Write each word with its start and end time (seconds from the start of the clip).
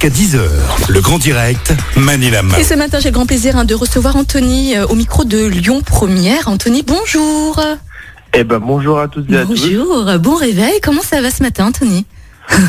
jusqu'à 0.00 0.08
10h. 0.08 0.40
Le 0.88 1.00
grand 1.00 1.18
direct, 1.18 1.72
Manila 1.96 2.42
Et 2.58 2.62
ce 2.64 2.74
matin, 2.74 2.98
j'ai 3.00 3.08
le 3.08 3.14
grand 3.14 3.26
plaisir 3.26 3.56
hein, 3.56 3.64
de 3.64 3.74
recevoir 3.74 4.16
Anthony 4.16 4.76
euh, 4.76 4.86
au 4.86 4.94
micro 4.94 5.24
de 5.24 5.44
Lyon 5.46 5.82
Première. 5.84 6.48
Anthony, 6.48 6.82
bonjour. 6.86 7.60
Eh 8.34 8.44
ben 8.44 8.58
bonjour 8.58 9.00
à 9.00 9.08
toutes 9.08 9.30
et 9.32 9.36
à 9.38 9.44
tous. 9.44 9.60
Bonjour, 9.60 10.18
bon 10.20 10.34
réveil. 10.36 10.80
Comment 10.82 11.02
ça 11.02 11.20
va 11.20 11.30
ce 11.30 11.42
matin, 11.42 11.66
Anthony? 11.66 12.04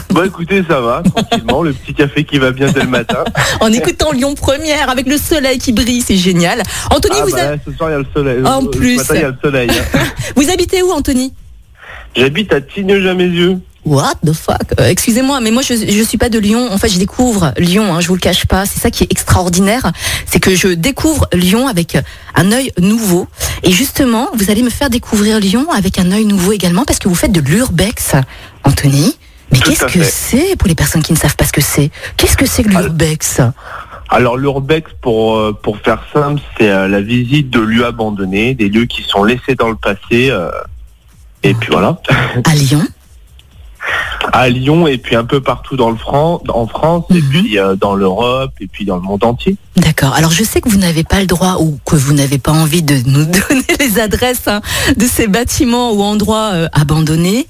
Bon 0.09 0.23
écoutez, 0.25 0.63
ça 0.67 0.81
va, 0.81 1.01
tranquillement, 1.03 1.61
le 1.63 1.71
petit 1.71 1.93
café 1.93 2.23
qui 2.25 2.37
va 2.37 2.51
bien 2.51 2.69
dès 2.71 2.81
le 2.81 2.87
matin. 2.89 3.23
En 3.61 3.71
écoutant 3.71 4.11
Lyon 4.11 4.35
Première 4.35 4.89
avec 4.89 5.07
le 5.07 5.17
soleil 5.17 5.57
qui 5.57 5.71
brille, 5.71 6.01
c'est 6.01 6.17
génial. 6.17 6.63
Anthony, 6.89 7.15
Ah 7.21 7.25
vous, 7.25 7.31
bah, 7.35 7.51
a- 7.53 7.57
ce 7.71 7.77
soir 7.77 7.89
il 7.89 7.93
y 7.93 7.95
a 7.95 7.99
le 7.99 8.05
soleil. 8.13 8.43
En 8.45 8.61
Ce 8.61 8.67
plus. 8.67 8.97
matin, 8.97 9.13
il 9.15 9.21
y 9.21 9.23
a 9.23 9.29
le 9.29 9.37
soleil. 9.41 9.69
hein. 9.69 9.99
vous 10.35 10.49
habitez 10.49 10.81
où, 10.81 10.91
Anthony? 10.91 11.31
J'habite 12.15 12.51
à 12.53 12.59
Tignes-Jamézieux. 12.59 13.59
What 13.85 14.15
the 14.25 14.33
fuck? 14.33 14.73
Euh, 14.79 14.87
Excusez-moi, 14.87 15.39
mais 15.41 15.51
moi 15.51 15.61
je 15.61 15.73
je 15.73 16.03
suis 16.03 16.17
pas 16.17 16.29
de 16.29 16.37
Lyon. 16.37 16.69
En 16.71 16.77
fait, 16.77 16.89
je 16.89 16.99
découvre 16.99 17.53
Lyon. 17.57 17.93
Hein, 17.93 18.01
je 18.01 18.07
vous 18.07 18.15
le 18.15 18.19
cache 18.19 18.45
pas. 18.45 18.65
C'est 18.65 18.79
ça 18.79 18.91
qui 18.91 19.03
est 19.03 19.11
extraordinaire, 19.11 19.91
c'est 20.25 20.39
que 20.39 20.53
je 20.55 20.67
découvre 20.69 21.27
Lyon 21.33 21.67
avec 21.67 21.97
un 22.35 22.51
œil 22.51 22.71
nouveau. 22.79 23.27
Et 23.63 23.71
justement, 23.71 24.29
vous 24.35 24.51
allez 24.51 24.63
me 24.63 24.69
faire 24.69 24.89
découvrir 24.89 25.39
Lyon 25.39 25.71
avec 25.71 25.97
un 25.99 26.11
œil 26.11 26.25
nouveau 26.25 26.51
également 26.51 26.83
parce 26.85 26.99
que 26.99 27.07
vous 27.07 27.15
faites 27.15 27.31
de 27.31 27.41
l'urbex, 27.41 28.13
Anthony. 28.63 29.15
Mais 29.51 29.59
qu'est-ce 29.59 29.85
que 29.85 30.03
c'est 30.03 30.55
pour 30.57 30.67
les 30.67 30.75
personnes 30.75 31.01
qui 31.01 31.11
ne 31.13 31.17
savent 31.17 31.35
pas 31.35 31.45
ce 31.45 31.51
que 31.53 31.61
c'est? 31.61 31.89
Qu'est-ce 32.17 32.37
que 32.37 32.45
c'est 32.45 32.63
que 32.63 32.69
Ah, 32.75 32.81
l'urbex? 32.83 33.41
Alors 34.09 34.37
l'urbex, 34.37 34.91
pour, 35.01 35.37
euh, 35.37 35.53
pour 35.63 35.77
faire 35.79 36.03
simple, 36.13 36.41
c'est 36.57 36.69
euh, 36.69 36.87
la 36.87 37.01
visite 37.01 37.49
de 37.49 37.59
lieux 37.59 37.85
abandonnés, 37.85 38.53
des 38.55 38.69
lieux 38.69 38.85
qui 38.85 39.03
sont 39.03 39.23
laissés 39.23 39.55
dans 39.55 39.69
le 39.69 39.75
passé. 39.75 40.29
euh, 40.29 40.51
et 41.43 41.53
puis 41.53 41.69
voilà. 41.71 41.99
À 42.43 42.53
Lyon 42.55 42.83
À 44.33 44.49
Lyon 44.49 44.85
et 44.87 44.97
puis 44.97 45.15
un 45.15 45.23
peu 45.23 45.41
partout 45.41 45.75
dans 45.77 45.89
le 45.89 45.95
Fran- 45.97 46.41
en 46.49 46.67
France 46.67 47.05
et 47.09 47.15
Mhm. 47.21 47.29
puis 47.29 47.57
euh, 47.59 47.75
dans 47.75 47.95
l'Europe 47.95 48.51
et 48.59 48.67
puis 48.67 48.85
dans 48.85 48.95
le 48.95 49.01
monde 49.01 49.23
entier. 49.23 49.55
D'accord. 49.77 50.13
Alors 50.13 50.31
je 50.31 50.43
sais 50.43 50.61
que 50.61 50.69
vous 50.69 50.77
n'avez 50.77 51.03
pas 51.03 51.19
le 51.21 51.25
droit 51.25 51.57
ou 51.59 51.79
que 51.85 51.95
vous 51.95 52.13
n'avez 52.13 52.37
pas 52.37 52.51
envie 52.51 52.83
de 52.83 52.95
nous 53.05 53.25
donner 53.49 53.65
les 53.79 53.99
adresses 53.99 54.47
hein, 54.47 54.61
de 54.97 55.05
ces 55.05 55.27
bâtiments 55.27 55.91
ou 55.93 56.01
endroits 56.03 56.51
euh, 56.53 56.67
abandonnés. 56.73 57.47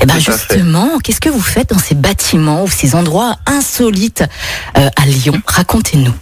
Eh 0.00 0.06
ben 0.06 0.18
justement, 0.18 0.98
qu'est-ce 1.02 1.20
que 1.20 1.28
vous 1.30 1.40
faites 1.40 1.70
dans 1.70 1.78
ces 1.78 1.94
bâtiments 1.94 2.62
ou 2.64 2.68
ces 2.68 2.94
endroits 2.94 3.36
insolites 3.46 4.24
euh, 4.78 4.88
à 4.96 5.06
Lyon? 5.06 5.34
Racontez-nous. 5.46 6.14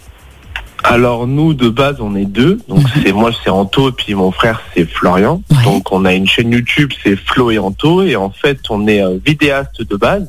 Alors 0.83 1.27
nous 1.27 1.53
de 1.53 1.69
base 1.69 1.97
on 1.99 2.15
est 2.15 2.25
deux, 2.25 2.59
donc 2.67 2.79
Mhm. 2.79 2.89
c'est 3.03 3.11
moi 3.13 3.31
c'est 3.43 3.49
Anto 3.49 3.89
et 3.89 3.91
puis 3.91 4.13
mon 4.15 4.31
frère 4.31 4.61
c'est 4.73 4.85
Florian. 4.85 5.41
Ouais. 5.51 5.63
Donc 5.63 5.91
on 5.91 6.05
a 6.05 6.13
une 6.13 6.27
chaîne 6.27 6.51
YouTube 6.51 6.91
c'est 7.03 7.15
Flo 7.15 7.51
et 7.51 7.59
Anto 7.59 8.01
et 8.03 8.15
en 8.15 8.29
fait 8.31 8.59
on 8.69 8.87
est 8.87 9.01
euh, 9.03 9.17
vidéaste 9.25 9.81
de 9.87 9.95
base. 9.95 10.27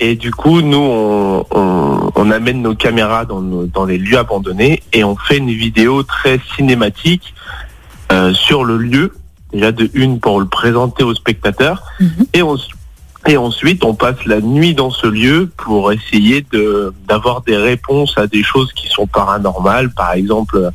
Et 0.00 0.16
du 0.16 0.32
coup 0.32 0.60
nous 0.62 0.76
on, 0.78 1.46
on, 1.52 2.10
on 2.16 2.30
amène 2.30 2.60
nos 2.60 2.74
caméras 2.74 3.24
dans, 3.24 3.40
nos- 3.40 3.66
dans 3.66 3.84
les 3.84 3.98
lieux 3.98 4.18
abandonnés 4.18 4.82
et 4.92 5.04
on 5.04 5.16
fait 5.16 5.38
une 5.38 5.50
vidéo 5.50 6.02
très 6.02 6.40
cinématique 6.56 7.32
euh, 8.10 8.34
sur 8.34 8.64
le 8.64 8.76
lieu 8.78 9.12
déjà 9.52 9.70
de 9.70 9.88
une 9.94 10.18
pour 10.18 10.40
le 10.40 10.46
présenter 10.46 11.04
aux 11.04 11.14
spectateurs 11.14 11.82
Mhm. 12.00 12.26
et 12.34 12.42
on, 12.42 12.56
et 13.26 13.36
ensuite, 13.36 13.84
on 13.84 13.94
passe 13.94 14.24
la 14.26 14.40
nuit 14.40 14.74
dans 14.74 14.90
ce 14.90 15.06
lieu 15.06 15.50
pour 15.56 15.92
essayer 15.92 16.44
de 16.52 16.92
d'avoir 17.08 17.42
des 17.42 17.56
réponses 17.56 18.18
à 18.18 18.26
des 18.26 18.42
choses 18.42 18.72
qui 18.72 18.88
sont 18.88 19.06
paranormales, 19.06 19.90
par 19.90 20.12
exemple, 20.14 20.70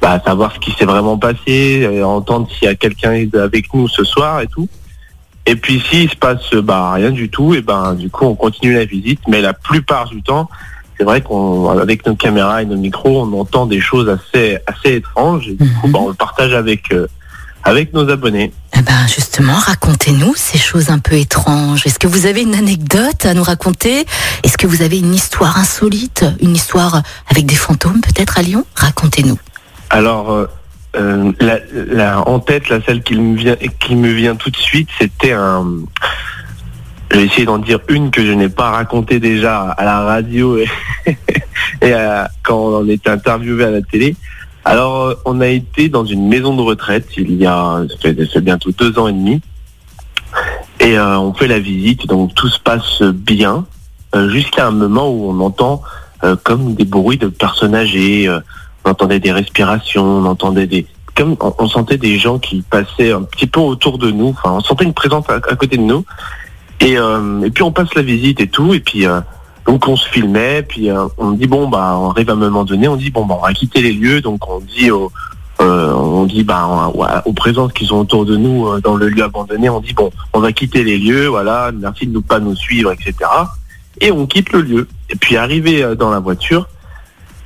bah, 0.00 0.20
savoir 0.24 0.52
ce 0.54 0.58
qui 0.58 0.72
s'est 0.72 0.84
vraiment 0.86 1.18
passé, 1.18 1.82
euh, 1.84 2.02
entendre 2.04 2.48
s'il 2.50 2.64
y 2.64 2.70
a 2.70 2.74
quelqu'un 2.74 3.26
avec 3.38 3.72
nous 3.74 3.88
ce 3.88 4.04
soir 4.04 4.40
et 4.40 4.46
tout. 4.46 4.68
Et 5.44 5.56
puis 5.56 5.80
s'il 5.90 6.08
se 6.08 6.16
passe 6.16 6.54
bah 6.54 6.92
rien 6.92 7.10
du 7.10 7.28
tout, 7.28 7.52
et 7.54 7.62
ben 7.62 7.94
du 7.94 8.08
coup 8.10 8.24
on 8.26 8.34
continue 8.36 8.74
la 8.74 8.84
visite. 8.84 9.20
Mais 9.28 9.40
la 9.40 9.52
plupart 9.52 10.08
du 10.08 10.22
temps, 10.22 10.48
c'est 10.96 11.04
vrai 11.04 11.20
qu'on 11.20 11.68
avec 11.68 12.06
nos 12.06 12.14
caméras 12.14 12.62
et 12.62 12.64
nos 12.64 12.76
micros, 12.76 13.22
on 13.22 13.40
entend 13.40 13.66
des 13.66 13.80
choses 13.80 14.08
assez 14.08 14.58
assez 14.66 14.94
étranges. 14.94 15.48
Et 15.48 15.54
du 15.54 15.68
coup, 15.74 15.88
Mhm. 15.88 15.92
bah, 15.92 15.98
on 16.02 16.08
le 16.08 16.14
partage 16.14 16.54
avec 16.54 16.92
euh, 16.92 17.06
avec 17.64 17.92
nos 17.92 18.08
abonnés. 18.08 18.52
Ben 18.92 19.06
justement, 19.06 19.54
racontez-nous 19.54 20.34
ces 20.36 20.58
choses 20.58 20.90
un 20.90 20.98
peu 20.98 21.14
étranges. 21.14 21.86
Est-ce 21.86 21.98
que 21.98 22.06
vous 22.06 22.26
avez 22.26 22.42
une 22.42 22.54
anecdote 22.54 23.24
à 23.24 23.32
nous 23.32 23.42
raconter? 23.42 24.04
Est-ce 24.44 24.58
que 24.58 24.66
vous 24.66 24.82
avez 24.82 24.98
une 24.98 25.14
histoire 25.14 25.56
insolite, 25.56 26.26
une 26.42 26.54
histoire 26.54 27.02
avec 27.30 27.46
des 27.46 27.54
fantômes 27.54 28.02
peut-être 28.02 28.38
à 28.38 28.42
Lyon? 28.42 28.66
Racontez-nous. 28.74 29.38
Alors, 29.88 30.30
euh, 30.30 30.46
euh, 30.94 32.14
en 32.26 32.38
tête, 32.38 32.68
la 32.68 32.82
celle 32.82 33.02
qui 33.02 33.14
me 33.16 34.12
vient, 34.12 34.36
tout 34.36 34.50
de 34.50 34.58
suite, 34.58 34.90
c'était 34.98 35.32
un. 35.32 35.64
Je 37.10 37.16
vais 37.16 37.24
essayer 37.24 37.46
d'en 37.46 37.58
dire 37.58 37.80
une 37.88 38.10
que 38.10 38.26
je 38.26 38.32
n'ai 38.32 38.50
pas 38.50 38.72
racontée 38.72 39.20
déjà 39.20 39.70
à 39.70 39.84
la 39.86 40.00
radio 40.00 40.58
et, 40.58 40.68
quand 42.42 42.58
on 42.58 42.88
était 42.90 43.08
interviewé 43.08 43.64
à 43.64 43.70
la 43.70 43.80
télé. 43.80 44.16
Alors, 44.64 45.06
euh, 45.06 45.14
on 45.24 45.40
a 45.40 45.48
été 45.48 45.88
dans 45.88 46.04
une 46.04 46.28
maison 46.28 46.54
de 46.54 46.62
retraite 46.62 47.08
il 47.16 47.34
y 47.34 47.46
a 47.46 47.82
bientôt 48.40 48.70
deux 48.72 48.98
ans 48.98 49.08
et 49.08 49.12
demi. 49.12 49.40
Et 50.80 50.96
euh, 50.96 51.18
on 51.18 51.34
fait 51.34 51.48
la 51.48 51.58
visite, 51.58 52.06
donc 52.06 52.34
tout 52.34 52.48
se 52.48 52.58
passe 52.58 53.02
bien, 53.02 53.66
euh, 54.14 54.28
jusqu'à 54.28 54.66
un 54.66 54.70
moment 54.70 55.10
où 55.10 55.30
on 55.30 55.40
entend 55.40 55.82
comme 56.44 56.76
des 56.76 56.84
bruits 56.84 57.18
de 57.18 57.26
personnes 57.26 57.74
âgées, 57.74 58.32
on 58.84 58.90
entendait 58.90 59.18
des 59.18 59.32
respirations, 59.32 60.04
on 60.04 60.24
entendait 60.24 60.68
des 60.68 60.86
comme 61.16 61.36
on, 61.40 61.66
sentait 61.66 61.98
des 61.98 62.16
gens 62.16 62.38
qui 62.38 62.62
passaient 62.62 63.10
un 63.10 63.22
petit 63.22 63.48
peu 63.48 63.58
autour 63.58 63.98
de 63.98 64.12
nous, 64.12 64.28
enfin 64.28 64.52
on 64.52 64.60
sentait 64.60 64.84
une 64.84 64.94
présence 64.94 65.24
à, 65.28 65.40
côté 65.40 65.78
de 65.78 65.82
nous. 65.82 66.04
Et, 66.78 66.92
et 66.92 67.50
puis 67.50 67.64
on 67.64 67.72
passe 67.72 67.92
la 67.96 68.02
visite 68.02 68.40
et 68.40 68.46
tout, 68.46 68.72
et 68.72 68.78
puis 68.78 69.04
donc 69.66 69.86
on 69.86 69.96
se 69.96 70.08
filmait, 70.08 70.62
puis 70.62 70.90
euh, 70.90 71.06
on 71.18 71.32
dit 71.32 71.46
bon 71.46 71.68
bah 71.68 71.96
on 71.98 72.10
arrive 72.10 72.30
à 72.30 72.32
un 72.32 72.36
moment 72.36 72.64
donné, 72.64 72.88
on 72.88 72.96
dit 72.96 73.10
bon 73.10 73.24
bah 73.24 73.36
on 73.38 73.46
va 73.46 73.52
quitter 73.52 73.80
les 73.80 73.92
lieux, 73.92 74.20
donc 74.20 74.48
on 74.48 74.60
dit 74.60 74.90
au 74.90 75.12
euh, 75.60 75.92
on 75.92 76.24
dit 76.24 76.42
bah 76.42 76.90
aux 77.24 77.32
présences 77.32 77.72
qui 77.72 77.86
sont 77.86 77.98
autour 77.98 78.24
de 78.24 78.36
nous 78.36 78.66
euh, 78.66 78.80
dans 78.80 78.96
le 78.96 79.08
lieu 79.08 79.22
abandonné, 79.22 79.68
on 79.68 79.80
dit 79.80 79.92
bon 79.92 80.10
on 80.32 80.40
va 80.40 80.52
quitter 80.52 80.82
les 80.82 80.98
lieux, 80.98 81.26
voilà, 81.26 81.70
merci 81.72 82.06
de 82.06 82.14
ne 82.14 82.18
pas 82.18 82.40
nous 82.40 82.56
suivre, 82.56 82.90
etc. 82.92 83.14
Et 84.00 84.10
on 84.10 84.26
quitte 84.26 84.52
le 84.52 84.62
lieu. 84.62 84.88
Et 85.10 85.16
puis 85.16 85.36
arrivé 85.36 85.84
euh, 85.84 85.94
dans 85.94 86.10
la 86.10 86.18
voiture, 86.18 86.66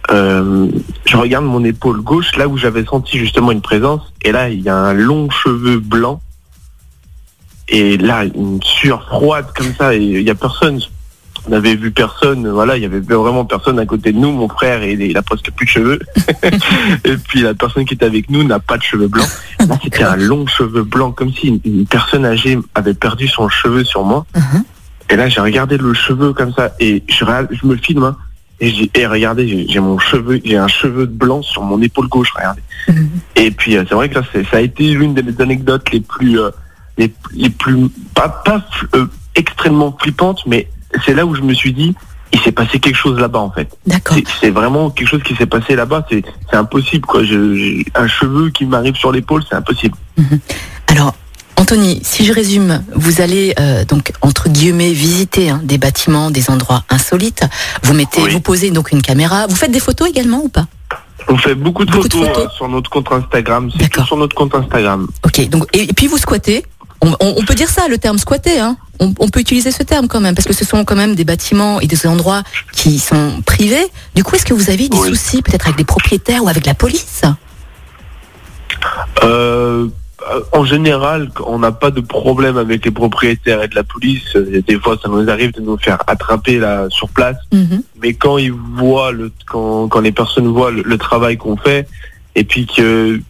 je 0.09 1.17
regarde 1.17 1.45
mon 1.45 1.65
épaule 1.65 2.01
gauche, 2.01 2.37
là 2.37 2.47
où 2.47 2.57
j'avais 2.57 2.85
senti 2.85 3.19
justement 3.19 3.51
une 3.51 3.61
présence, 3.61 4.13
et 4.23 4.33
là 4.33 4.49
il 4.49 4.63
y 4.63 4.69
a 4.69 4.77
un 4.77 4.95
long 4.95 5.29
cheveu 5.31 5.81
blanc, 5.81 6.21
et 7.69 7.99
là 7.99 8.25
une 8.25 8.63
sueur 8.63 9.05
froide 9.09 9.47
comme 9.55 9.75
ça, 9.75 9.95
et 9.95 9.99
il 9.99 10.23
y 10.23 10.31
a 10.31 10.35
personne, 10.35 10.81
on 11.47 11.51
n'avait 11.51 11.77
vu 11.77 11.91
personne, 11.91 12.49
voilà, 12.49 12.77
il 12.77 12.83
y 12.83 12.87
avait 12.87 13.01
vraiment 13.01 13.45
personne 13.45 13.79
à 13.79 13.87
côté 13.87 14.13
de 14.13 14.19
nous, 14.19 14.33
mon 14.33 14.49
frère, 14.49 14.83
et 14.83 14.93
il 14.95 15.17
a 15.17 15.23
presque 15.23 15.51
plus 15.53 15.67
de 15.67 15.71
cheveux, 15.71 15.99
et 17.05 17.17
puis 17.29 17.41
la 17.43 17.55
personne 17.55 17.85
qui 17.85 17.95
était 17.95 18.05
avec 18.07 18.31
nous 18.31 18.43
n'a 18.45 18.59
pas 18.59 18.77
de 18.79 18.83
cheveux 18.83 19.09
blancs, 19.09 19.29
là 19.61 19.79
c'était 19.83 20.03
un 20.03 20.17
long 20.17 20.47
cheveu 20.47 20.83
blanc, 20.83 21.13
comme 21.13 21.33
si 21.33 21.49
une, 21.49 21.61
une 21.65 21.87
personne 21.87 22.25
âgée 22.25 22.59
avait 22.75 22.95
perdu 22.95 23.29
son 23.29 23.49
cheveu 23.49 23.85
sur 23.85 24.05
moi, 24.05 24.27
Mhm. 24.35 24.65
et 25.11 25.17
là 25.17 25.29
j'ai 25.29 25.41
regardé 25.41 25.77
le 25.79 25.95
cheveu 25.95 26.33
comme 26.33 26.53
ça, 26.53 26.73
et 26.81 27.03
je, 27.09 27.25
je 27.51 27.67
me 27.67 27.77
filme, 27.77 28.03
hein, 28.05 28.17
et, 28.59 28.71
j'ai- 28.71 28.91
et 28.95 29.07
regardez, 29.07 29.67
j'ai 29.69 29.81
mon 29.81 29.99
cheveu, 29.99 30.41
j'ai 30.45 30.57
un 30.57 30.69
cheveu 30.69 31.07
blanc 31.07 31.43
sur 31.43 31.63
mon 31.63 31.81
épaule 31.83 32.09
gauche, 32.09 32.33
regardez. 32.35 32.63
Mhm. 32.89 33.11
Et 33.37 33.51
puis 33.51 33.77
euh, 33.77 33.85
c'est 33.89 33.95
vrai 33.95 34.09
que 34.09 34.15
là, 34.17 34.23
c'est- 34.33 34.45
ça 34.51 34.57
a 34.57 34.61
été 34.61 34.85
l'une 34.95 35.15
des 35.15 35.41
anecdotes 35.43 35.91
les 35.93 36.01
plus, 36.01 36.41
euh, 36.41 36.51
les, 36.99 37.13
les 37.35 37.51
plus, 37.51 37.89
pas, 38.15 38.29
pas 38.31 38.65
euh, 38.95 39.07
extrêmement 39.35 39.95
flippantes, 40.01 40.41
mais 40.47 40.69
c'est 41.05 41.15
là 41.15 41.25
où 41.27 41.35
je 41.35 41.43
me 41.43 41.55
suis 41.55 41.73
dit, 41.73 41.95
il 42.33 42.41
s'est 42.41 42.53
passé 42.53 42.79
quelque 42.81 42.97
chose 42.97 43.19
là-bas 43.19 43.39
en 43.41 43.51
fait. 43.51 43.69
D'accord. 43.87 44.17
C'est- 44.41 44.51
vraiment 44.51 44.91
quelque 44.91 45.09
chose 45.09 45.23
qui 45.23 45.35
s'est 45.37 45.47
passé 45.47 45.77
là-bas. 45.77 46.07
C'est 46.11 46.25
impossible 46.53 47.07
quoi. 47.07 47.23
Je- 47.25 47.83
un 47.95 48.09
cheveu 48.09 48.51
qui 48.51 48.67
m'arrive 48.67 48.97
sur 48.97 49.13
l'épaule, 49.13 49.43
c'est 49.49 49.57
impossible. 49.57 49.97
Alors, 50.89 51.15
Anthony, 51.57 52.01
si 52.05 52.25
je 52.25 52.33
résume, 52.33 52.83
vous 52.95 53.21
allez 53.21 53.55
euh, 53.59 53.85
donc 53.85 54.13
entre 54.23 54.49
guillemets 54.49 54.93
visiter 54.93 55.49
hein, 55.51 55.61
des 55.65 55.79
bâtiments, 55.79 56.31
des 56.31 56.51
endroits 56.51 56.85
insolites. 56.91 57.45
Vous 57.83 57.95
mettez, 57.95 58.23
Oui. 58.23 58.31
vous 58.33 58.41
posez 58.41 58.71
donc 58.71 58.93
une 58.93 59.03
caméra. 59.03 59.47
Vous 59.47 59.57
faites 59.57 59.71
des 59.73 59.81
photos 59.81 60.09
également 60.09 60.43
ou 60.45 60.49
pas? 60.49 60.67
On 61.29 61.37
fait 61.39 61.55
beaucoup 61.57 61.85
de 61.85 61.91
Beaucoup 61.91 62.07
de 62.09 62.15
photos, 62.15 62.39
euh, 62.47 62.49
sur 62.57 62.69
notre 62.69 62.89
compte 62.91 63.11
Instagram. 63.11 63.71
C'est 63.81 63.89
tout 63.89 64.05
sur 64.05 64.17
notre 64.17 64.37
compte 64.37 64.55
Instagram. 64.55 65.09
Ok. 65.25 65.49
Donc 65.49 65.67
et, 65.73 65.85
et 65.85 65.93
puis 65.93 66.07
vous 66.07 66.19
squattez? 66.19 66.65
On, 67.03 67.11
on- 67.21 67.35
on 67.39 67.45
peut 67.45 67.55
dire 67.55 67.69
ça, 67.69 67.89
le 67.89 67.99
terme 67.99 68.19
squatter. 68.19 68.59
Hein. 68.59 68.77
On, 69.01 69.13
on 69.21 69.29
peut 69.29 69.41
utiliser 69.41 69.71
ce 69.71 69.83
terme 69.83 70.09
quand 70.09 70.21
même 70.21 70.35
parce 70.35 70.47
que 70.49 70.55
ce 70.55 70.65
sont 70.65 70.85
quand 70.85 70.97
même 70.97 71.15
des 71.15 71.25
bâtiments 71.25 71.81
et 71.81 71.87
des 71.87 72.07
endroits 72.07 72.43
qui 72.73 72.99
sont 72.99 73.43
privés. 73.45 73.87
Du 74.15 74.25
coup, 74.25 74.35
est-ce 74.37 74.47
que 74.47 74.55
vous 74.55 74.71
avez 74.71 74.89
des 74.89 74.97
Oui. 74.97 75.09
soucis 75.09 75.43
peut-être 75.43 75.67
avec 75.67 75.77
des 75.77 75.85
propriétaires 75.85 76.43
ou 76.45 76.49
avec 76.49 76.65
la 76.67 76.75
police? 76.75 77.23
Euh, 79.25 79.89
en 80.53 80.65
général, 80.65 81.31
on 81.47 81.59
n'a 81.59 81.73
pas 81.73 81.91
de 81.91 82.01
problème 82.01 82.57
avec 82.57 82.85
les 82.85 82.91
propriétaires 82.91 83.63
et 83.63 83.69
de 83.69 83.75
la 83.75 83.85
police. 83.85 84.35
Euh, 84.35 84.63
Des 84.67 84.79
fois, 84.81 84.97
ça 85.03 85.09
nous 85.09 85.29
arrive 85.29 85.53
de 85.53 85.61
nous 85.61 85.77
faire 85.79 86.03
attraper 86.07 86.59
là 86.59 86.87
sur 86.91 87.09
place. 87.11 87.37
Mhm. 87.53 87.83
Mais 88.03 88.15
quand 88.15 88.39
ils 88.39 88.53
voient 88.53 89.13
le, 89.13 89.31
quand, 89.47 89.89
quand 89.89 90.01
les 90.01 90.13
personnes 90.13 90.49
voient 90.49 90.71
le, 90.71 90.83
le 90.83 90.99
travail 90.99 91.37
qu'on 91.37 91.57
fait, 91.57 91.87
et 92.35 92.45
puis 92.45 92.67
que 92.67 93.21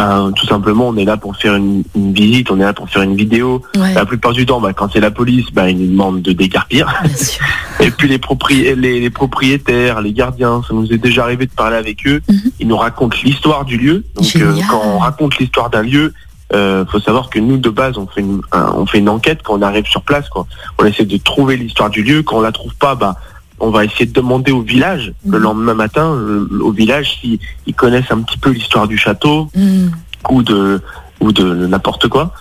euh, 0.00 0.30
tout 0.32 0.46
simplement, 0.46 0.88
on 0.88 0.96
est 0.96 1.04
là 1.04 1.16
pour 1.16 1.36
faire 1.36 1.54
une, 1.56 1.82
une 1.96 2.12
visite, 2.12 2.50
on 2.50 2.58
est 2.60 2.64
là 2.64 2.72
pour 2.72 2.88
faire 2.88 3.02
une 3.02 3.16
vidéo. 3.16 3.62
Ouais, 3.76 3.94
La 3.94 4.06
plupart 4.06 4.32
du 4.32 4.46
temps, 4.46 4.60
bah, 4.60 4.72
quand 4.72 4.90
c'est 4.92 5.00
la 5.00 5.10
police, 5.10 5.46
bah, 5.52 5.68
ils 5.70 5.78
nous 5.78 5.90
demandent 5.90 6.22
de 6.22 6.32
décarpir. 6.32 6.86
sûr. 7.16 7.44
Et 7.80 7.90
puis 7.90 8.08
les, 8.08 8.18
propri- 8.18 8.74
les, 8.74 9.00
les 9.00 9.10
propriétaires, 9.10 10.00
les 10.00 10.12
gardiens, 10.12 10.62
ça 10.66 10.74
nous 10.74 10.92
est 10.92 10.98
déjà 10.98 11.22
arrivé 11.24 11.46
de 11.46 11.52
parler 11.52 11.76
avec 11.76 12.06
eux. 12.06 12.20
Mhm. 12.28 12.38
Ils 12.60 12.68
nous 12.68 12.76
racontent 12.76 13.16
l'histoire 13.24 13.64
du 13.64 13.76
lieu. 13.76 14.04
Donc 14.16 14.26
euh, 14.36 14.54
quand 14.68 14.82
on 14.84 14.98
raconte 14.98 15.38
l'histoire 15.38 15.70
d'un 15.70 15.82
lieu, 15.82 16.12
euh, 16.54 16.84
faut 16.90 16.98
savoir 17.00 17.28
que 17.30 17.38
nous 17.38 17.56
de 17.58 17.68
base 17.68 17.98
on 17.98 18.06
fait 18.06 18.20
une 18.22 18.40
un- 18.52 18.72
on 18.74 18.86
fait 18.86 18.98
une 18.98 19.08
enquête 19.10 19.40
quand 19.44 19.58
on 19.58 19.62
arrive 19.62 19.86
sur 19.86 20.02
place. 20.02 20.28
Quoi. 20.28 20.46
On 20.78 20.84
essaie 20.86 21.04
de 21.04 21.16
trouver 21.18 21.56
l'histoire 21.56 21.90
du 21.90 22.02
lieu. 22.02 22.22
Quand 22.22 22.38
on 22.38 22.40
la 22.40 22.52
trouve 22.52 22.74
pas, 22.76 22.94
bah 22.94 23.16
on 23.60 23.70
va 23.70 23.84
essayer 23.84 24.06
de 24.06 24.12
demander 24.12 24.52
au 24.52 24.62
village 24.62 25.12
le 25.26 25.38
Mhm. 25.38 25.42
lendemain 25.44 25.74
matin, 25.74 26.14
le- 26.16 26.62
au 26.62 26.70
village, 26.72 27.18
s'ils 27.20 27.38
ils 27.66 27.74
connaissent 27.74 28.10
un 28.10 28.20
petit 28.22 28.38
peu 28.38 28.50
l'histoire 28.50 28.86
du 28.88 28.96
château 28.98 29.48
Hmm. 29.54 29.88
ou 30.30 30.42
de 30.42 30.80
ou 31.20 31.32
de 31.32 31.66
n'importe 31.66 32.08
quoi. 32.08 32.32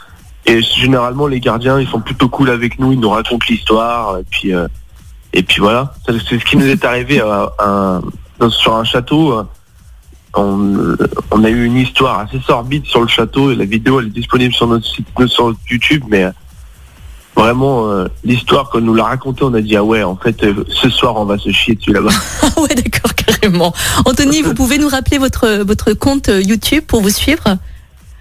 Et 0.46 0.62
généralement 0.62 1.28
les 1.28 1.40
gardiens 1.40 1.80
ils 1.80 1.88
sont 1.88 2.00
plutôt 2.02 2.30
cool 2.30 2.50
avec 2.50 2.80
nous, 2.80 2.92
ils 2.94 3.00
nous 3.00 3.10
racontent 3.10 3.46
l'histoire 3.50 4.18
et 4.20 4.24
puis 4.30 4.54
euh, 4.54 4.68
et 5.34 5.44
puis 5.44 5.60
voilà. 5.62 5.94
C'est 6.06 6.20
ce 6.40 6.46
qui 6.46 6.58
nous 6.58 6.68
est 6.68 6.86
arrivé 6.86 7.20
à, 7.20 7.52
à- 7.60 8.02
dans- 8.40 8.50
sur 8.50 8.76
un 8.76 8.84
château. 8.84 9.34
euh, 9.34 9.44
On, 10.36 10.96
on 11.32 11.44
a 11.44 11.50
eu 11.50 11.64
une 11.66 11.78
histoire 11.78 12.20
assez 12.20 12.40
sorbide 12.46 12.86
sur 12.86 13.02
le 13.02 13.08
château 13.08 13.50
et 13.52 13.56
la 13.56 13.66
vidéo 13.66 14.00
elle 14.00 14.08
est 14.08 14.10
disponible 14.12 14.54
sur 14.54 14.68
notre 14.68 14.86
site 14.86 15.08
sur 15.26 15.56
YouTube 15.72 16.04
mais 16.10 16.26
euh, 16.26 16.32
vraiment 17.38 17.90
euh, 17.90 18.08
l'histoire 18.24 18.70
qu'on 18.70 18.82
nous 18.82 18.94
l'a 18.96 19.04
racontée 19.06 19.44
on 19.44 19.54
a 19.54 19.62
dit 19.62 19.76
ah 19.78 19.84
ouais 19.84 20.04
en 20.04 20.16
fait 20.18 20.44
euh, 20.44 20.66
ce 20.70 20.90
soir 20.90 21.16
on 21.18 21.26
va 21.26 21.38
se 21.38 21.52
chier 21.52 21.76
dessus 21.76 21.94
là-bas. 21.94 22.10
Ah 22.44 22.62
ouais, 22.62 22.74
d'accord, 22.76 23.14
carrément. 23.14 23.72
Anthony, 24.06 24.42
vous 24.42 24.54
pouvez 24.56 24.78
nous 24.80 24.88
rappeler 24.90 25.20
votre, 25.20 25.64
votre 25.64 25.94
compte 25.94 26.30
euh, 26.30 26.42
YouTube 26.42 26.84
pour 26.88 27.02
vous 27.02 27.10
suivre? 27.12 27.44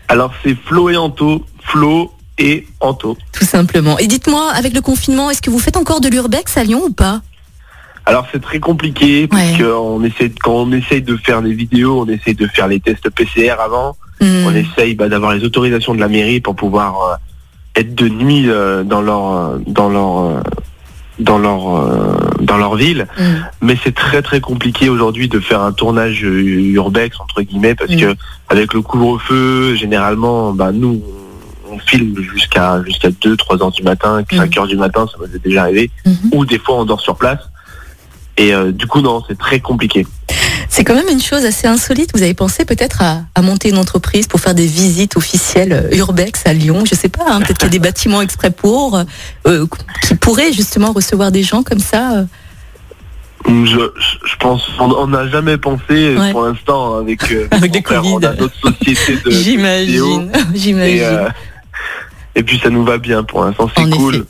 Alors 0.09 0.33
c'est 0.45 0.55
Flo 0.67 0.91
et 0.91 0.97
Anto, 0.97 1.43
Flo 1.63 2.13
et 2.39 2.67
Anto. 2.81 3.17
Tout 3.33 3.47
simplement. 3.47 3.99
Et 3.99 4.07
dites-moi, 4.09 4.51
avec 4.53 4.75
le 4.75 4.83
confinement, 4.83 5.31
est-ce 5.31 5.41
que 5.41 5.49
vous 5.51 5.59
faites 5.59 5.77
encore 5.79 6.01
de 6.03 6.09
l'urbex 6.09 6.57
à 6.59 6.65
Lyon 6.65 6.83
ou 6.87 6.93
pas? 6.93 7.23
Alors 8.05 8.27
c'est 8.31 8.43
très 8.43 8.61
compliqué 8.61 9.27
parce 9.27 9.43
Ouais. 9.53 9.59
que 9.59 9.65
on 9.75 10.05
essaie 10.05 10.29
de- 10.29 10.39
quand 10.39 10.53
on 10.55 10.71
essaye 10.73 11.01
de 11.03 11.17
faire 11.17 11.41
des 11.43 11.55
vidéos, 11.55 12.03
on 12.03 12.09
essaye 12.09 12.35
de 12.35 12.47
faire 12.47 12.69
les 12.69 12.79
tests 12.79 13.09
PCR 13.11 13.57
avant. 13.59 13.97
Hmm. 14.21 14.45
On 14.47 14.55
essaye 14.55 14.95
bah, 14.95 15.09
d'avoir 15.09 15.35
les 15.35 15.45
autorisations 15.45 15.95
de 15.95 16.01
la 16.01 16.09
mairie 16.09 16.41
pour 16.41 16.55
pouvoir 16.57 17.19
être 17.77 17.95
de 17.95 18.09
nuit 18.09 18.49
euh, 18.49 18.83
dans 18.85 19.01
leur 19.03 19.37
euh, 19.37 19.59
dans 19.67 19.89
leur 19.89 20.19
euh, 20.19 20.41
dans 21.19 21.39
leur 21.39 21.63
dans 22.41 22.57
leur 22.59 22.77
ville. 22.77 23.07
Hmm. 23.19 23.23
Mais 23.63 23.77
c'est 23.83 23.95
très 23.95 24.21
très 24.23 24.41
compliqué 24.41 24.89
aujourd'hui 24.89 25.29
de 25.29 25.41
faire 25.41 25.63
un 25.63 25.73
tournage 25.73 26.21
urbex 26.23 27.19
entre 27.21 27.43
guillemets 27.43 27.75
parce 27.75 27.91
Mm. 27.93 28.01
que 28.01 28.15
avec 28.49 28.75
le 28.75 28.83
couvre-feu, 28.83 29.75
généralement, 29.77 30.53
bah 30.53 30.73
nous 30.73 31.03
on 31.71 31.79
filme 31.79 32.15
jusqu'à 32.35 32.83
jusqu'à 32.85 33.11
2 33.11 33.37
3 33.37 33.63
heures 33.63 33.71
du 33.71 33.83
matin, 33.83 34.23
5 34.31 34.57
heures 34.59 34.67
du 34.67 34.77
matin, 34.77 35.07
ça 35.11 35.19
m'est 35.21 35.43
déjà 35.43 35.63
arrivé 35.63 35.91
Mhm. 36.05 36.15
ou 36.33 36.45
des 36.45 36.59
fois 36.59 36.77
on 36.77 36.85
dort 36.85 37.01
sur 37.01 37.17
place. 37.17 37.41
Et 38.37 38.53
euh, 38.55 38.71
du 38.71 38.87
coup 38.87 39.01
non, 39.01 39.23
c'est 39.27 39.39
très 39.39 39.61
compliqué. 39.61 40.07
C'est 40.77 40.85
quand 40.85 40.95
même 40.95 41.09
une 41.11 41.23
chose 41.23 41.47
assez 41.47 41.67
insolite. 41.67 42.11
Vous 42.15 42.23
avez 42.23 42.35
pensé 42.35 42.67
peut-être 42.67 43.01
à, 43.01 43.23
à 43.35 43.41
monter 43.41 43.71
une 43.71 43.79
entreprise 43.79 44.27
pour 44.27 44.41
faire 44.41 44.55
des 44.55 44.67
visites 44.67 45.17
officielles 45.17 45.73
euh, 45.73 45.97
urbex 45.97 46.43
à 46.45 46.53
Lyon 46.53 46.85
Je 46.85 46.95
sais 46.95 47.09
pas, 47.09 47.25
hein, 47.29 47.41
peut-être 47.41 47.57
qu'il 47.57 47.65
y 47.69 47.71
a 47.71 47.71
des 47.71 47.79
bâtiments 47.79 48.21
exprès 48.21 48.51
pour, 48.51 49.01
euh, 49.47 49.67
qui 50.07 50.15
pourraient 50.17 50.53
justement 50.53 50.93
recevoir 50.93 51.33
des 51.33 51.43
gens 51.43 51.63
comme 51.63 51.79
ça. 51.79 52.19
euh. 52.19 52.25
Je, 53.49 53.65
je- 53.65 54.37
pense 54.39 54.61
on 54.79 55.07
n'a 55.07 55.27
jamais 55.29 55.57
pensé 55.57 56.15
Ouais. 56.15 56.31
pour 56.33 56.43
l'instant 56.45 56.99
avec 56.99 57.23
euh, 57.33 57.49
Avec 57.53 57.75
les 57.75 57.81
frère, 57.83 58.03
Covid. 58.03 58.13
on 58.15 58.23
a 58.25 58.33
d'autres 58.35 58.61
sociétés 58.61 59.17
de 59.25 59.31
J'imagine, 59.31 60.31
et, 60.55 60.59
j'imagine. 60.59 61.01
euh, 61.03 61.29
et 62.35 62.43
puis 62.43 62.61
ça 62.63 62.69
nous 62.69 62.85
va 62.85 62.99
bien 62.99 63.25
pour 63.25 63.43
l'instant, 63.45 63.71
c'est 63.75 63.89
cool. 63.89 64.17
effet. 64.17 64.25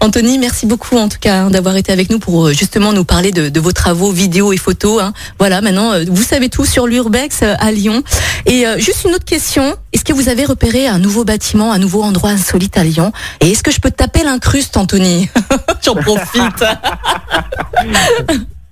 Anthony, 0.00 0.38
merci 0.38 0.66
beaucoup 0.66 0.96
en 0.96 1.08
tout 1.08 1.18
cas 1.20 1.42
hein, 1.42 1.50
d'avoir 1.50 1.76
été 1.76 1.92
avec 1.92 2.10
nous 2.10 2.18
pour 2.18 2.46
euh, 2.48 2.52
justement 2.52 2.92
nous 2.92 3.04
parler 3.04 3.30
de, 3.32 3.48
de 3.48 3.60
vos 3.60 3.72
travaux 3.72 4.10
vidéo 4.12 4.52
et 4.52 4.56
photos. 4.56 5.02
hein. 5.02 5.12
Voilà, 5.38 5.60
maintenant 5.60 5.92
euh, 5.92 6.04
vous 6.08 6.22
savez 6.22 6.48
tout 6.48 6.64
sur 6.64 6.86
l'urbex 6.86 7.40
euh, 7.42 7.54
à 7.58 7.70
Lyon. 7.72 8.02
Et 8.46 8.66
euh, 8.66 8.78
juste 8.78 9.04
une 9.04 9.14
autre 9.14 9.24
question 9.24 9.76
est-ce 9.92 10.04
que 10.04 10.12
vous 10.14 10.28
avez 10.30 10.44
repéré 10.46 10.86
un 10.86 10.98
nouveau 10.98 11.24
bâtiment, 11.24 11.70
un 11.70 11.78
nouveau 11.78 12.02
endroit 12.02 12.30
insolite 12.30 12.76
à 12.78 12.82
Lyon? 12.84 13.12
Et 13.40 13.50
est-ce 13.52 13.62
que 13.62 13.70
je 13.70 13.78
peux 13.80 13.90
taper 13.90 14.22
l'incruste, 14.24 14.76
Anthony? 14.78 15.28
J'en 15.84 15.94
profite. 15.94 16.64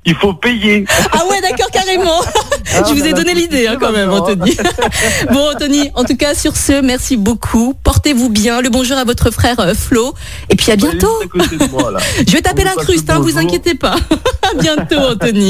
Il 0.06 0.14
faut 0.14 0.32
payer. 0.32 0.86
ah 1.12 1.26
ouais, 1.28 1.40
d'accord, 1.42 1.70
carrément. 1.70 2.20
Ah, 2.74 2.82
je 2.88 2.94
vous 2.94 3.02
on 3.02 3.06
ai 3.06 3.12
donné 3.12 3.34
l'idée 3.34 3.66
hein, 3.66 3.76
quand 3.80 3.92
même, 3.92 4.10
possibilité 4.10 4.10
Anthony. 4.10 4.56
bon, 5.32 5.50
Anthony, 5.54 5.90
en 5.94 6.04
tout 6.04 6.16
cas 6.16 6.34
sur 6.34 6.56
ce, 6.56 6.80
merci 6.80 7.16
beaucoup. 7.16 7.74
Portez-vous 7.82 8.28
bien. 8.28 8.60
Le 8.60 8.68
bonjour 8.68 8.96
à 8.96 9.04
votre 9.04 9.30
frère 9.30 9.58
euh, 9.60 9.74
Flo. 9.74 10.14
Et 10.48 10.56
puis 10.56 10.70
à 10.70 10.76
maintenant. 10.76 10.88
bientôt. 10.90 11.08
À 11.60 11.68
moi. 11.68 11.92
Je 12.26 12.32
vais 12.32 12.42
taper 12.42 12.62
vous 12.62 12.68
l'incruste, 12.68 13.10
hein, 13.10 13.18
vous 13.20 13.38
inquiétez 13.38 13.74
pas. 13.74 13.96
à 14.42 14.54
bientôt, 14.58 14.98
Anthony. 14.98 15.48